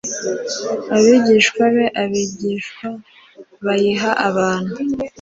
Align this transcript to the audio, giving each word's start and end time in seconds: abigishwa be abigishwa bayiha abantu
abigishwa 0.95 1.63
be 1.73 1.85
abigishwa 2.03 2.87
bayiha 3.65 4.11
abantu 4.27 4.75